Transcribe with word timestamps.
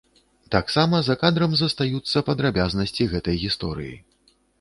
Таксама 0.53 1.01
за 1.09 1.15
кадрам 1.23 1.53
застаюцца 1.59 2.23
падрабязнасці 2.29 3.07
гэтай 3.13 3.35
гісторыі. 3.45 3.93